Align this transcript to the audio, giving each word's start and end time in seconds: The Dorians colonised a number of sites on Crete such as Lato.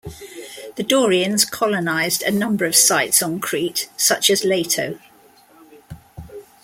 The 0.77 0.83
Dorians 0.83 1.45
colonised 1.45 2.23
a 2.23 2.31
number 2.31 2.65
of 2.65 2.75
sites 2.75 3.21
on 3.21 3.39
Crete 3.39 3.87
such 3.97 4.31
as 4.31 4.41
Lato. 4.41 4.99